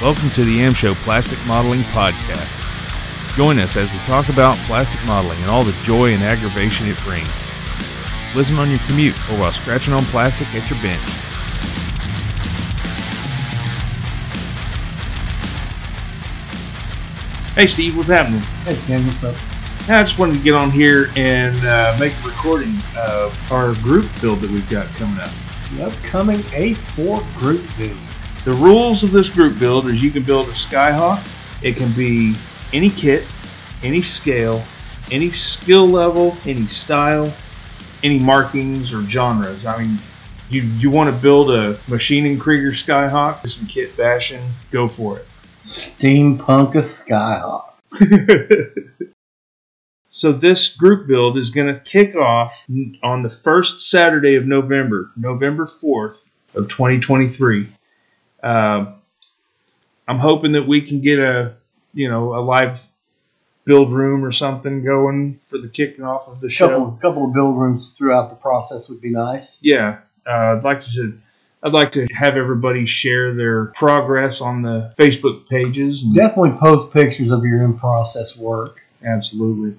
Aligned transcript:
Welcome 0.00 0.30
to 0.30 0.44
the 0.44 0.60
AM 0.60 0.74
Show 0.74 0.94
Plastic 0.94 1.44
Modeling 1.44 1.80
Podcast. 1.80 2.54
Join 3.34 3.58
us 3.58 3.76
as 3.76 3.92
we 3.92 3.98
talk 4.00 4.28
about 4.28 4.56
plastic 4.58 5.04
modeling 5.08 5.40
and 5.40 5.50
all 5.50 5.64
the 5.64 5.76
joy 5.82 6.14
and 6.14 6.22
aggravation 6.22 6.86
it 6.86 6.96
brings. 7.02 7.44
Listen 8.32 8.58
on 8.58 8.70
your 8.70 8.78
commute 8.86 9.18
or 9.28 9.40
while 9.40 9.50
scratching 9.50 9.92
on 9.92 10.04
plastic 10.04 10.46
at 10.54 10.70
your 10.70 10.80
bench. 10.82 11.02
Hey 17.56 17.66
Steve, 17.66 17.96
what's 17.96 18.08
happening? 18.08 18.42
Hey 18.62 18.78
Ken, 18.86 19.04
what's 19.04 19.24
up? 19.24 19.34
I 19.88 20.02
just 20.02 20.16
wanted 20.16 20.36
to 20.36 20.40
get 20.40 20.54
on 20.54 20.70
here 20.70 21.10
and 21.16 21.58
uh, 21.66 21.96
make 21.98 22.16
a 22.22 22.28
recording 22.28 22.76
of 22.96 23.36
our 23.50 23.74
group 23.74 24.08
build 24.20 24.42
that 24.42 24.50
we've 24.52 24.70
got 24.70 24.86
coming 24.94 25.18
up. 25.18 25.30
The 25.76 25.86
upcoming 25.86 26.38
A4 26.38 27.40
group 27.40 27.68
build. 27.76 27.98
The 28.48 28.54
rules 28.54 29.04
of 29.04 29.12
this 29.12 29.28
group 29.28 29.58
build 29.58 29.90
is 29.90 30.02
you 30.02 30.10
can 30.10 30.22
build 30.22 30.46
a 30.46 30.52
Skyhawk. 30.52 31.22
It 31.62 31.76
can 31.76 31.92
be 31.92 32.34
any 32.72 32.88
kit, 32.88 33.26
any 33.82 34.00
scale, 34.00 34.64
any 35.10 35.30
skill 35.30 35.86
level, 35.86 36.34
any 36.46 36.66
style, 36.66 37.30
any 38.02 38.18
markings 38.18 38.94
or 38.94 39.02
genres. 39.02 39.66
I 39.66 39.82
mean, 39.84 39.98
you 40.48 40.62
you 40.62 40.88
want 40.88 41.14
to 41.14 41.16
build 41.20 41.50
a 41.50 41.74
Maschinen 41.88 42.40
Krieger 42.40 42.70
Skyhawk, 42.70 43.46
some 43.46 43.66
kit 43.66 43.94
bashing, 43.98 44.42
go 44.70 44.88
for 44.88 45.18
it. 45.18 45.26
Steampunk 45.60 46.74
a 46.74 46.78
Skyhawk. 46.78 47.74
So 50.10 50.32
this 50.32 50.74
group 50.74 51.06
build 51.06 51.36
is 51.36 51.50
going 51.50 51.72
to 51.72 51.78
kick 51.80 52.16
off 52.16 52.66
on 53.04 53.22
the 53.22 53.28
first 53.28 53.82
Saturday 53.82 54.36
of 54.36 54.46
November, 54.46 55.12
November 55.16 55.66
4th 55.66 56.30
of 56.54 56.68
2023. 56.68 57.68
Uh, 58.42 58.92
I'm 60.06 60.18
hoping 60.18 60.52
that 60.52 60.66
we 60.66 60.82
can 60.82 61.00
get 61.00 61.18
a, 61.18 61.56
you 61.92 62.08
know, 62.08 62.34
a 62.34 62.40
live 62.40 62.80
build 63.64 63.92
room 63.92 64.24
or 64.24 64.32
something 64.32 64.82
going 64.82 65.38
for 65.46 65.58
the 65.58 65.68
kicking 65.68 66.04
off 66.04 66.26
of 66.26 66.40
the 66.40 66.48
show. 66.48 66.68
Couple, 66.68 66.90
couple 67.02 67.24
of 67.26 67.34
build 67.34 67.58
rooms 67.58 67.90
throughout 67.96 68.30
the 68.30 68.36
process 68.36 68.88
would 68.88 69.00
be 69.00 69.10
nice. 69.10 69.58
Yeah, 69.62 69.98
uh, 70.26 70.56
I'd 70.56 70.64
like 70.64 70.82
to. 70.84 71.18
I'd 71.60 71.72
like 71.72 71.90
to 71.92 72.06
have 72.14 72.36
everybody 72.36 72.86
share 72.86 73.34
their 73.34 73.66
progress 73.66 74.40
on 74.40 74.62
the 74.62 74.94
Facebook 74.96 75.48
pages. 75.48 76.04
Definitely 76.04 76.52
post 76.52 76.92
pictures 76.92 77.32
of 77.32 77.44
your 77.44 77.64
in 77.64 77.76
process 77.76 78.36
work. 78.36 78.80
Absolutely. 79.04 79.76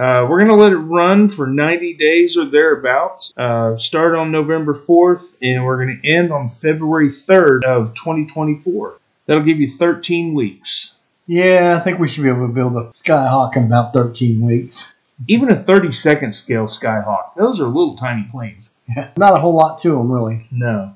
Uh, 0.00 0.26
we're 0.26 0.38
going 0.38 0.48
to 0.48 0.56
let 0.56 0.72
it 0.72 0.76
run 0.76 1.28
for 1.28 1.46
90 1.46 1.92
days 1.92 2.34
or 2.34 2.50
thereabouts. 2.50 3.34
Uh, 3.36 3.76
start 3.76 4.14
on 4.14 4.32
November 4.32 4.72
4th, 4.72 5.36
and 5.42 5.62
we're 5.62 5.76
going 5.76 6.00
to 6.00 6.08
end 6.08 6.32
on 6.32 6.48
February 6.48 7.08
3rd 7.08 7.64
of 7.64 7.92
2024. 7.94 8.94
That'll 9.26 9.42
give 9.42 9.60
you 9.60 9.68
13 9.68 10.32
weeks. 10.32 10.96
Yeah, 11.26 11.76
I 11.78 11.84
think 11.84 11.98
we 11.98 12.08
should 12.08 12.22
be 12.22 12.30
able 12.30 12.46
to 12.46 12.52
build 12.52 12.76
a 12.76 12.88
Skyhawk 12.88 13.58
in 13.58 13.66
about 13.66 13.92
13 13.92 14.40
weeks. 14.40 14.94
Even 15.28 15.52
a 15.52 15.56
30 15.56 15.92
second 15.92 16.32
scale 16.32 16.64
Skyhawk, 16.64 17.34
those 17.36 17.60
are 17.60 17.66
little 17.66 17.94
tiny 17.94 18.26
planes. 18.30 18.76
Not 19.18 19.36
a 19.36 19.40
whole 19.40 19.54
lot 19.54 19.76
to 19.82 19.90
them, 19.90 20.10
really. 20.10 20.46
No. 20.50 20.94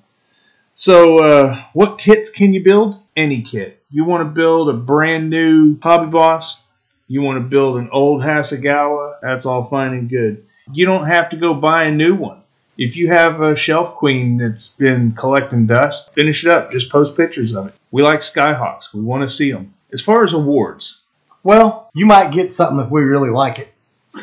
So, 0.72 1.18
uh, 1.18 1.62
what 1.74 1.98
kits 1.98 2.30
can 2.30 2.55
you 2.55 2.64
build? 2.64 2.98
Any 3.14 3.42
kit. 3.42 3.83
You 3.91 4.05
want 4.06 4.22
to 4.27 4.34
build 4.34 4.70
a 4.70 4.72
brand 4.72 5.28
new 5.28 5.78
Hobby 5.83 6.11
Boss? 6.11 6.64
You 7.06 7.22
want 7.22 7.36
to 7.42 7.48
build 7.48 7.77
an 7.77 7.88
old 7.92 8.22
Hasegawa? 8.22 9.16
That's 9.22 9.44
all 9.47 9.62
fine 9.64 9.92
and 9.92 10.08
good. 10.08 10.47
You 10.72 10.86
don't 10.86 11.06
have 11.06 11.28
to 11.30 11.36
go 11.36 11.55
buy 11.55 11.84
a 11.84 11.91
new 11.91 12.14
one. 12.14 12.41
If 12.77 12.96
you 12.96 13.08
have 13.08 13.41
a 13.41 13.55
Shelf 13.55 13.94
Queen 13.94 14.36
that's 14.38 14.70
been 14.70 15.12
collecting 15.12 15.66
dust, 15.66 16.12
finish 16.14 16.44
it 16.44 16.50
up. 16.50 16.72
Just 16.72 16.91
post 16.91 17.16
pictures 17.16 17.55
of 17.55 17.69
it. 17.69 17.74
We 17.91 18.02
like 18.02 18.20
Skyhawks. 18.20 18.92
We 18.92 19.00
want 19.00 19.22
to 19.22 19.28
see 19.28 19.52
them. 19.52 19.74
As 19.92 20.00
far 20.00 20.24
as 20.24 20.33
awards, 20.33 21.02
Well, 21.45 21.90
you 21.95 22.06
might 22.06 22.33
get 22.33 22.51
something 22.51 22.84
if 22.84 22.90
we 22.90 23.02
really 23.02 23.30
like 23.30 23.58
it. 23.61 23.74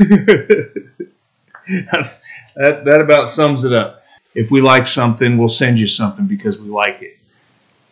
that, 1.70 2.12
that 2.56 3.02
about 3.02 3.30
sums 3.30 3.64
it 3.64 3.74
up. 3.74 4.04
If 4.34 4.52
we 4.52 4.60
like 4.62 4.88
something, 4.88 5.38
we'll 5.38 5.50
send 5.50 5.80
you 5.80 5.88
something 5.88 6.26
because 6.26 6.58
we 6.58 6.68
like 6.68 7.02
it. 7.02 7.18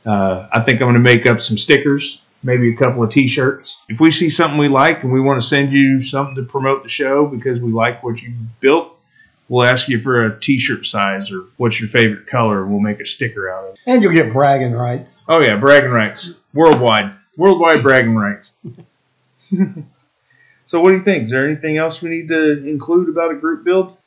Uh, 0.06 0.47
I 0.52 0.62
think 0.62 0.81
I'm 0.81 0.85
going 0.85 0.96
to 0.96 1.00
make 1.00 1.25
up 1.25 1.41
some 1.41 1.58
stickers, 1.58 2.22
maybe 2.44 2.74
a 2.74 2.76
couple 2.76 3.04
of 3.04 3.12
T-shirts. 3.12 3.84
If 3.90 4.00
we 4.00 4.12
see 4.12 4.30
something 4.30 4.58
we 4.58 4.68
like 4.68 5.04
and 5.04 5.12
we 5.12 5.22
want 5.22 5.42
to 5.42 5.48
send 5.48 5.72
you 5.72 6.02
something 6.02 6.36
to 6.36 6.44
promote 6.44 6.84
the 6.84 6.90
show 6.90 7.26
because 7.26 7.60
we 7.60 7.72
like 7.72 8.04
what 8.04 8.22
you 8.22 8.34
built, 8.60 8.98
we'll 9.50 9.66
ask 9.66 9.90
you 9.90 10.00
for 10.00 10.26
a 10.26 10.40
T-shirt 10.40 10.86
size 10.86 11.32
or 11.32 11.46
what's 11.58 11.80
your 11.80 11.90
favorite 11.90 12.28
color, 12.28 12.62
and 12.62 12.72
we'll 12.72 12.80
make 12.80 13.00
a 13.00 13.06
sticker 13.06 13.52
out 13.52 13.66
of 13.66 13.74
it. 13.74 13.80
And 13.86 14.02
you'll 14.02 14.14
get 14.14 14.32
bragging 14.32 14.74
rights. 14.74 15.26
Oh 15.28 15.40
yeah, 15.40 15.56
bragging 15.58 15.92
rights 15.92 16.40
worldwide, 16.54 17.14
worldwide 17.38 17.84
bragging 17.84 18.16
rights. 18.16 18.58
so, 20.66 20.82
what 20.82 20.90
do 20.90 20.96
you 20.96 21.04
think? 21.04 21.26
Is 21.26 21.32
there 21.32 21.48
anything 21.48 21.78
else 21.78 22.02
we 22.02 22.10
need 22.10 22.28
to 22.30 22.66
include 22.66 23.10
about 23.10 23.32
a 23.32 23.36
group 23.36 23.64
build? 23.64 23.98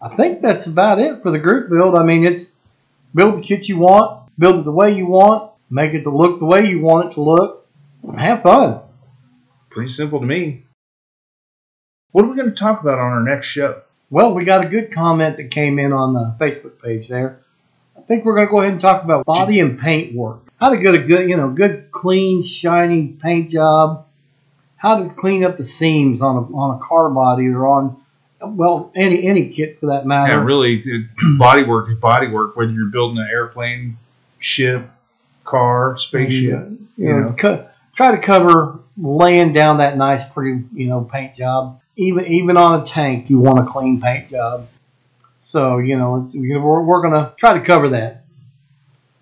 I 0.00 0.14
think 0.14 0.42
that's 0.42 0.66
about 0.66 0.98
it 0.98 1.22
for 1.22 1.30
the 1.30 1.38
group 1.38 1.70
build. 1.70 1.94
I 1.94 2.02
mean, 2.02 2.24
it's 2.24 2.56
build 3.14 3.36
the 3.36 3.40
kit 3.40 3.68
you 3.68 3.78
want, 3.78 4.28
build 4.38 4.58
it 4.58 4.64
the 4.64 4.72
way 4.72 4.92
you 4.92 5.06
want, 5.06 5.52
make 5.70 5.94
it 5.94 6.02
to 6.02 6.10
look 6.10 6.38
the 6.40 6.46
way 6.46 6.66
you 6.66 6.80
want 6.80 7.10
it 7.10 7.14
to 7.14 7.22
look, 7.22 7.61
have 8.18 8.42
fun. 8.42 8.80
Pretty 9.70 9.90
simple 9.90 10.20
to 10.20 10.26
me. 10.26 10.64
What 12.10 12.24
are 12.24 12.28
we 12.28 12.36
going 12.36 12.50
to 12.50 12.56
talk 12.56 12.80
about 12.80 12.98
on 12.98 13.12
our 13.12 13.22
next 13.22 13.46
show? 13.46 13.82
Well, 14.10 14.34
we 14.34 14.44
got 14.44 14.64
a 14.64 14.68
good 14.68 14.92
comment 14.92 15.38
that 15.38 15.50
came 15.50 15.78
in 15.78 15.92
on 15.92 16.12
the 16.12 16.36
Facebook 16.38 16.82
page 16.82 17.08
there. 17.08 17.40
I 17.96 18.02
think 18.02 18.24
we're 18.24 18.34
going 18.34 18.46
to 18.46 18.50
go 18.50 18.60
ahead 18.60 18.72
and 18.72 18.80
talk 18.80 19.04
about 19.04 19.24
body 19.24 19.60
and 19.60 19.78
paint 19.78 20.14
work. 20.14 20.40
How 20.60 20.70
to 20.70 20.76
get 20.76 20.94
a 20.94 20.98
good, 20.98 21.28
you 21.28 21.36
know, 21.36 21.48
good, 21.48 21.90
clean, 21.90 22.42
shiny 22.42 23.08
paint 23.08 23.50
job. 23.50 24.06
How 24.76 25.02
to 25.02 25.08
clean 25.14 25.44
up 25.44 25.56
the 25.56 25.64
seams 25.64 26.20
on 26.20 26.36
a, 26.36 26.40
on 26.54 26.76
a 26.76 26.84
car 26.84 27.08
body 27.08 27.46
or 27.48 27.66
on, 27.66 27.96
well, 28.40 28.92
any 28.96 29.24
any 29.24 29.48
kit 29.48 29.78
for 29.80 29.86
that 29.86 30.04
matter. 30.04 30.34
Yeah, 30.34 30.44
really, 30.44 30.82
body 31.38 31.62
work 31.62 31.88
is 31.88 31.96
body 31.96 32.26
work. 32.26 32.56
Whether 32.56 32.72
you're 32.72 32.90
building 32.90 33.18
an 33.18 33.28
airplane, 33.30 33.96
ship, 34.40 34.90
car, 35.44 35.96
spaceship. 35.96 36.58
Uh, 36.58 36.70
you 36.96 37.12
know, 37.12 37.62
try 37.94 38.12
to 38.12 38.18
cover 38.18 38.80
laying 38.96 39.52
down 39.52 39.78
that 39.78 39.96
nice, 39.96 40.28
pretty, 40.28 40.64
you 40.74 40.86
know, 40.86 41.02
paint 41.02 41.34
job. 41.34 41.80
Even 41.96 42.26
even 42.26 42.56
on 42.56 42.80
a 42.80 42.84
tank, 42.84 43.28
you 43.28 43.38
want 43.38 43.58
a 43.58 43.64
clean 43.64 44.00
paint 44.00 44.30
job. 44.30 44.68
So 45.38 45.78
you 45.78 45.96
know, 45.96 46.30
we're, 46.34 46.82
we're 46.82 47.02
gonna 47.02 47.34
try 47.36 47.54
to 47.54 47.60
cover 47.60 47.90
that. 47.90 48.24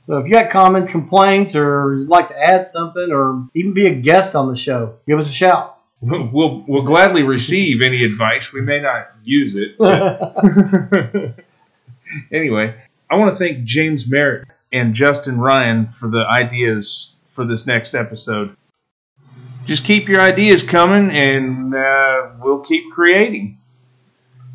So 0.02 0.18
if 0.18 0.26
you 0.26 0.32
got 0.32 0.50
comments, 0.50 0.90
complaints, 0.90 1.54
or 1.54 1.96
you'd 1.96 2.08
like 2.08 2.28
to 2.28 2.38
add 2.38 2.68
something, 2.68 3.10
or 3.12 3.46
even 3.54 3.72
be 3.72 3.86
a 3.86 3.94
guest 3.94 4.34
on 4.34 4.48
the 4.48 4.56
show, 4.56 4.96
give 5.06 5.18
us 5.18 5.28
a 5.28 5.32
shout. 5.32 5.78
We'll, 6.00 6.28
we'll 6.32 6.64
we'll 6.66 6.82
gladly 6.82 7.22
receive 7.22 7.82
any 7.82 8.04
advice. 8.04 8.52
We 8.52 8.60
may 8.60 8.80
not 8.80 9.08
use 9.22 9.56
it. 9.56 9.74
anyway, 12.32 12.74
I 13.10 13.16
want 13.16 13.36
to 13.36 13.38
thank 13.38 13.64
James 13.64 14.08
Merritt 14.08 14.46
and 14.72 14.94
Justin 14.94 15.40
Ryan 15.40 15.86
for 15.86 16.08
the 16.08 16.24
ideas 16.26 17.16
for 17.30 17.44
this 17.44 17.66
next 17.66 17.94
episode. 17.94 18.56
Just 19.66 19.84
keep 19.84 20.08
your 20.08 20.20
ideas 20.20 20.62
coming, 20.62 21.10
and 21.10 21.74
uh, 21.74 22.30
we'll 22.40 22.60
keep 22.60 22.90
creating. 22.92 23.58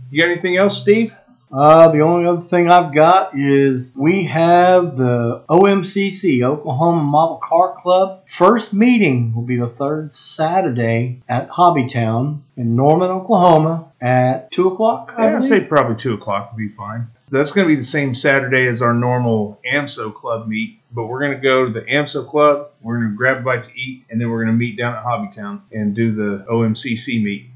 You 0.10 0.22
got 0.22 0.30
anything 0.32 0.58
else, 0.58 0.82
Steve? 0.82 1.16
Uh, 1.52 1.90
the 1.90 2.02
only 2.02 2.26
other 2.26 2.42
thing 2.42 2.70
I've 2.70 2.94
got 2.94 3.38
is 3.38 3.96
we 3.98 4.26
have 4.26 4.98
the 4.98 5.44
OMCC, 5.50 6.44
Oklahoma 6.44 7.04
Model 7.04 7.38
Car 7.38 7.76
Club. 7.82 8.24
First 8.28 8.74
meeting 8.74 9.34
will 9.34 9.44
be 9.44 9.58
the 9.58 9.68
third 9.68 10.12
Saturday 10.12 11.22
at 11.30 11.50
Hobbytown 11.50 12.42
in 12.58 12.76
Norman, 12.76 13.10
Oklahoma 13.10 13.92
at 14.02 14.52
2 14.52 14.68
o'clock. 14.70 15.14
I 15.18 15.30
Yeah, 15.30 15.38
I'd 15.38 15.44
say 15.44 15.62
probably 15.62 15.96
two 15.96 16.14
o'clock 16.14 16.52
would 16.52 16.58
be 16.58 16.70
fine. 16.70 17.08
That's 17.32 17.52
going 17.52 17.68
to 17.68 17.70
be 17.70 17.76
the 17.76 17.84
same 17.84 18.14
Saturday 18.14 18.68
as 18.68 18.82
our 18.82 18.94
normal 18.94 19.60
AMSO 19.72 20.14
club 20.14 20.48
meet, 20.48 20.80
but 20.92 21.08
we're 21.08 21.20
going 21.20 21.36
to 21.36 21.42
go 21.42 21.66
to 21.66 21.72
the 21.72 21.82
AMSO 21.82 22.28
club. 22.28 22.70
We're 22.82 23.00
going 23.00 23.12
to 23.12 23.18
grab 23.18 23.38
a 23.38 23.42
bite 23.42 23.64
to 23.64 23.80
eat, 23.80 24.06
and 24.10 24.22
then 24.22 24.30
we're 24.30 24.44
going 24.44 24.54
to 24.54 24.58
meet 24.58 24.78
down 24.78 24.94
at 24.94 25.04
Hobbytown 25.04 25.62
and 25.72 25.96
do 25.96 26.14
the 26.14 26.46
OMCC 26.46 27.24
meet. 27.24 27.50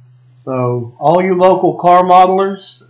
So, 0.44 0.95
all 1.00 1.21
you 1.21 1.35
local 1.35 1.75
car 1.75 2.03
modelers, 2.03 2.88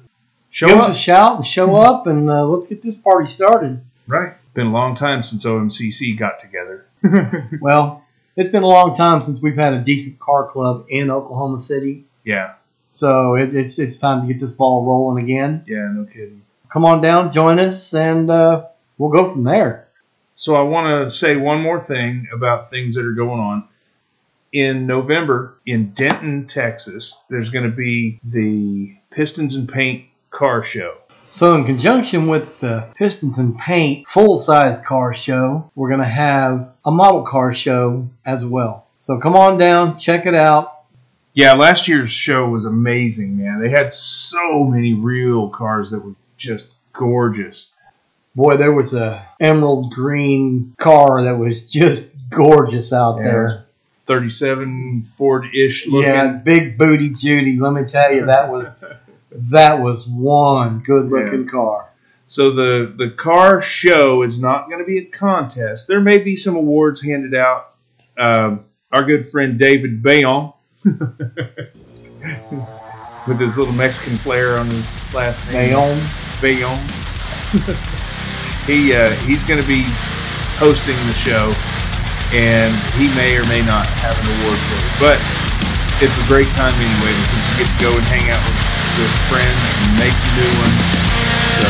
Show 0.51 0.67
give 0.67 0.77
up, 0.77 0.89
us 0.89 0.95
a 0.95 0.99
shout 0.99 1.35
and 1.37 1.45
show 1.45 1.75
up, 1.75 2.07
and 2.07 2.29
uh, 2.29 2.45
let's 2.45 2.67
get 2.67 2.81
this 2.81 2.97
party 2.97 3.27
started. 3.27 3.81
right? 4.07 4.33
Been 4.53 4.67
a 4.67 4.71
long 4.71 4.95
time 4.95 5.21
since 5.21 5.45
OMCC 5.45 6.17
got 6.17 6.39
together. 6.39 6.85
Well, 7.61 8.03
it's 8.35 8.49
been 8.49 8.63
a 8.63 8.67
long 8.67 8.95
time 8.95 9.21
since 9.21 9.41
we've 9.41 9.55
had 9.55 9.73
a 9.73 9.81
decent 9.81 10.19
car 10.19 10.47
club 10.47 10.85
in 10.89 11.09
Oklahoma 11.11 11.59
City, 11.59 12.05
yeah, 12.23 12.53
so 12.89 13.35
it, 13.35 13.55
it's 13.55 13.77
it's 13.79 13.97
time 13.97 14.21
to 14.21 14.27
get 14.33 14.39
this 14.39 14.51
ball 14.51 14.85
rolling 14.85 15.23
again. 15.23 15.63
yeah, 15.67 15.89
no 15.93 16.05
kidding. 16.05 16.41
come 16.71 16.85
on 16.85 17.01
down, 17.01 17.31
join 17.31 17.59
us, 17.59 17.93
and 17.93 18.29
uh, 18.31 18.65
we'll 18.97 19.11
go 19.11 19.31
from 19.31 19.43
there. 19.43 19.87
So 20.35 20.55
I 20.55 20.61
want 20.61 21.09
to 21.09 21.15
say 21.15 21.35
one 21.35 21.61
more 21.61 21.81
thing 21.81 22.27
about 22.33 22.69
things 22.69 22.95
that 22.95 23.05
are 23.05 23.13
going 23.13 23.39
on. 23.41 23.67
In 24.51 24.87
November 24.87 25.57
in 25.65 25.91
Denton, 25.91 26.47
Texas, 26.47 27.23
there's 27.29 27.49
going 27.49 27.69
to 27.69 27.75
be 27.75 28.19
the 28.23 28.95
Pistons 29.11 29.53
and 29.53 29.67
Paint 29.69 30.05
car 30.31 30.63
show. 30.63 30.97
So, 31.31 31.53
in 31.55 31.63
conjunction 31.63 32.27
with 32.27 32.59
the 32.59 32.87
Pistons 32.95 33.37
and 33.37 33.57
Paint 33.57 34.07
full 34.07 34.37
size 34.39 34.77
car 34.79 35.13
show, 35.13 35.69
we're 35.75 35.89
going 35.89 36.01
to 36.01 36.05
have 36.07 36.71
a 36.83 36.91
model 36.91 37.23
car 37.23 37.53
show 37.53 38.09
as 38.25 38.45
well. 38.45 38.87
So, 38.99 39.19
come 39.19 39.35
on 39.35 39.57
down, 39.59 39.99
check 39.99 40.25
it 40.25 40.33
out. 40.33 40.73
Yeah, 41.33 41.53
last 41.53 41.87
year's 41.87 42.09
show 42.09 42.49
was 42.49 42.65
amazing, 42.65 43.37
man. 43.37 43.61
They 43.61 43.69
had 43.69 43.93
so 43.93 44.63
many 44.63 44.93
real 44.93 45.49
cars 45.49 45.91
that 45.91 46.03
were 46.03 46.15
just 46.37 46.71
gorgeous. 46.93 47.75
Boy, 48.35 48.57
there 48.57 48.73
was 48.73 48.93
a 48.93 49.27
emerald 49.39 49.91
green 49.93 50.73
car 50.79 51.23
that 51.23 51.37
was 51.37 51.69
just 51.69 52.17
gorgeous 52.29 52.91
out 52.91 53.17
Yeah, 53.17 53.23
there. 53.23 53.65
37 53.93 55.03
Ford 55.03 55.45
ish 55.53 55.87
looking. 55.87 56.11
Yeah, 56.11 56.31
big 56.43 56.77
booty 56.77 57.11
Judy. 57.11 57.59
Let 57.59 57.73
me 57.73 57.83
tell 57.83 58.11
you, 58.11 58.25
that 58.25 58.49
was 58.49 58.83
that 59.31 59.81
was 59.81 60.07
one 60.07 60.79
good 60.79 61.09
looking 61.09 61.47
car. 61.47 61.89
So 62.25 62.51
the 62.51 62.93
the 62.95 63.11
car 63.11 63.61
show 63.61 64.21
is 64.21 64.41
not 64.41 64.67
going 64.69 64.79
to 64.79 64.85
be 64.85 64.99
a 64.99 65.05
contest. 65.05 65.87
There 65.87 66.01
may 66.01 66.19
be 66.19 66.35
some 66.35 66.55
awards 66.55 67.01
handed 67.01 67.33
out. 67.33 67.73
Um, 68.17 68.65
our 68.91 69.03
good 69.03 69.27
friend 69.27 69.57
David 69.57 70.03
Bayon, 70.03 70.53
with 73.27 73.39
his 73.39 73.57
little 73.57 73.73
Mexican 73.73 74.17
flair 74.17 74.57
on 74.57 74.67
his 74.67 74.99
last 75.13 75.45
name, 75.51 75.69
Bayonne. 75.69 75.99
Bayon. 76.39 76.77
he 78.67 78.93
uh, 78.93 79.09
he's 79.25 79.43
going 79.43 79.61
to 79.61 79.67
be 79.67 79.83
hosting 80.61 80.95
the 81.07 81.15
show, 81.15 81.51
and 82.37 82.75
he 82.93 83.07
may 83.15 83.37
or 83.37 83.43
may 83.45 83.65
not 83.65 83.87
have 83.87 84.13
an 84.21 84.27
award 84.41 84.57
for 84.69 84.77
it. 84.85 84.93
But 85.01 85.17
it's 86.03 86.15
a 86.15 86.27
great 86.27 86.47
time 86.53 86.73
anyway 86.77 87.11
because 87.25 87.41
you 87.49 87.65
get 87.65 87.69
to 87.73 87.79
go 87.81 87.91
and 87.91 88.05
hang 88.07 88.29
out 88.29 88.39
with, 88.45 88.68
with 88.99 89.15
friends 89.31 89.67
and 89.79 89.95
make 89.95 90.11
some 90.11 90.35
new 90.35 90.51
ones. 90.59 90.83
So 91.55 91.63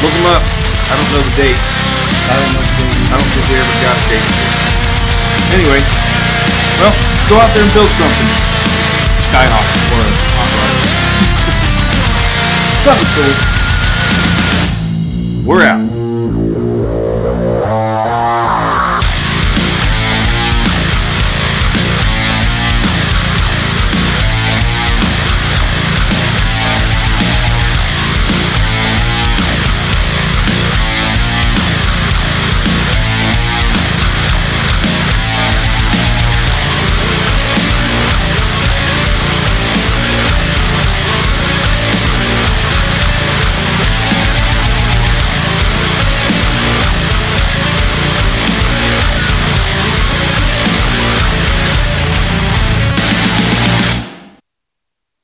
look 0.00 0.12
them 0.16 0.24
up. 0.32 0.40
I 0.88 0.96
don't 0.96 1.10
know 1.12 1.20
the 1.20 1.36
date. 1.36 1.60
I 2.32 2.34
don't 2.40 2.52
know. 2.56 2.64
I 3.12 3.20
don't 3.20 3.30
think 3.36 3.44
they 3.52 3.60
ever 3.60 3.76
got 3.84 3.92
a 3.92 4.04
date. 4.08 4.24
Anyway, 5.52 5.84
well, 6.80 6.96
go 7.28 7.36
out 7.44 7.52
there 7.52 7.60
and 7.60 7.72
build 7.76 7.92
something. 7.92 8.30
Skyhawk 9.20 9.68
or 9.92 10.00
a 10.00 10.12
hot 10.32 10.48
rod. 10.56 10.80
Something 12.88 13.10
cool. 13.12 13.36
We're 15.46 15.62
out. 15.68 16.01